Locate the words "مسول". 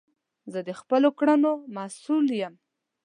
1.75-2.25